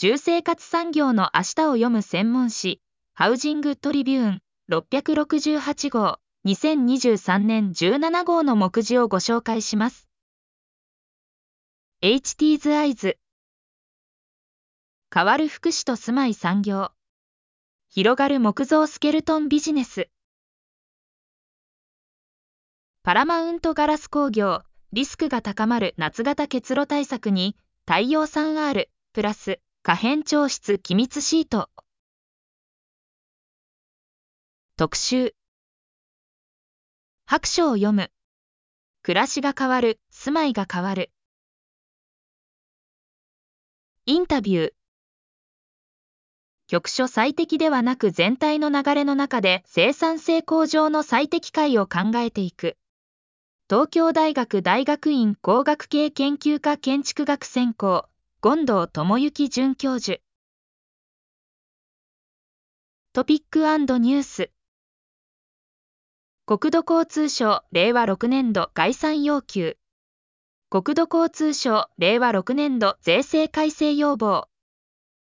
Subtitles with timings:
[0.00, 2.80] 住生活産業の明日を読む専門誌、
[3.14, 10.06] ハウジングトリビューン668号、2023年17号の目次をご紹介します。
[12.00, 13.16] HT's Eyes
[15.12, 16.92] 変わる福祉と住まい産業。
[17.88, 20.08] 広がる木造スケルトンビジネス。
[23.02, 24.62] パラマウントガラス工業
[24.92, 29.58] リスクが高まる夏型結露対策に太陽 3R プラス。
[29.88, 31.70] 可変調湿機密シート。
[34.76, 35.34] 特集。
[37.24, 38.10] 白書を読む。
[39.02, 39.98] 暮らしが変わる。
[40.10, 41.10] 住まいが変わる。
[44.04, 44.72] インタビュー。
[46.66, 52.76] 局所最適ではなく全体の流れの中で生産性向上の最適解を考えていく。
[53.70, 58.06] 東京大学大学院工学系研究科建築学専攻、
[58.40, 60.20] 権藤智之准教授。
[63.12, 63.58] トピック
[63.98, 64.52] ニュース。
[66.46, 69.76] 国土交通省令和6年度概算要求。
[70.70, 74.48] 国土交通省令和6年度税制改正要望。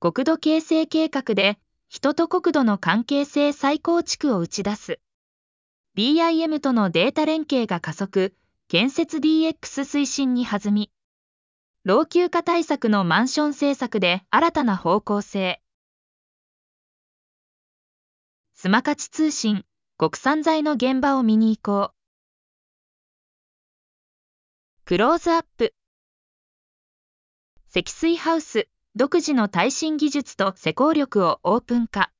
[0.00, 4.98] 国土形成計画で人と国土の関係性再構築を打ち出す。
[5.96, 8.34] BIM とのデータ連携が加速、
[8.66, 9.54] 建設 DX
[9.84, 10.90] 推進に弾み。
[11.88, 15.62] 老朽化対策のマンション政策で新たな方向性。
[18.54, 19.64] スマカチ通信、
[19.96, 21.94] 国産材の現場を見に行こう。
[24.84, 25.72] クローズアップ。
[27.70, 32.12] 積水ハウス、独自の耐震技術と施工力をオープン化。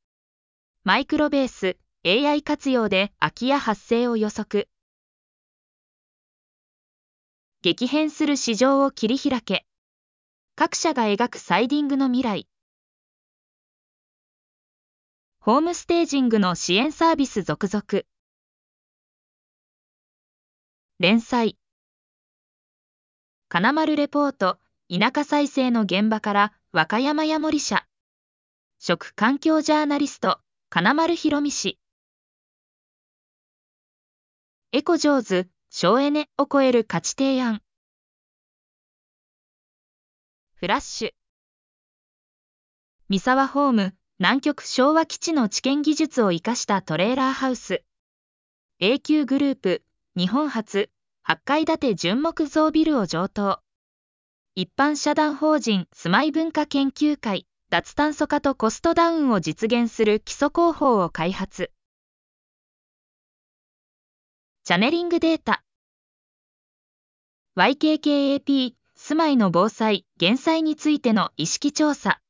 [0.83, 4.71] マイクロベース、AI 活用で空き家発生を予測。
[7.61, 9.67] 激変する市場を切り開け。
[10.55, 12.48] 各社が描くサイディングの未来。
[15.41, 18.05] ホームステージングの支援サービス続々。
[21.00, 21.59] 連載。
[23.49, 27.84] 金丸レポート、田舎再生の現場から和歌山や森社。
[28.78, 30.38] 食環境ジャーナリスト、
[30.71, 31.81] 金丸博美氏。
[34.71, 37.61] エコ上手、省エネを超える価値提案。
[40.55, 41.11] フラッシュ。
[43.11, 47.84] 三沢ホーム、南極昭和基地の知見技術を生かしたトレーラーハウス。
[48.81, 49.83] 永久グループ、
[50.17, 50.91] 日本初、
[51.28, 53.61] 8階建て純木造ビルを上等。
[54.55, 61.71] 一般社団法人住まい文化研究会、脱炭素化とコストダウンを実現する基礎工法を開発。
[64.69, 65.65] チャネリングデータ。
[67.56, 72.21] YKKAP 住まいの防災・減災についての意識調査。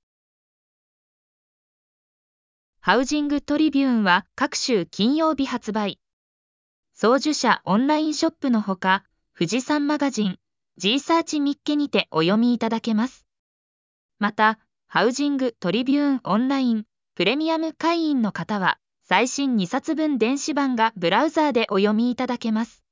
[2.79, 5.99] ハウジングトリビューンは各週金曜日発売。
[6.95, 9.03] 送受者オンラインショップのほか、
[9.37, 10.39] 富士山マガジン、
[10.77, 13.27] G サーチミッケにてお読みいただけます。
[14.21, 16.85] また、ハウジングトリビューンオンライン
[17.17, 22.83] プレミアム会員の方は、最新2冊分電子版がブラウザーでお読みいただけます。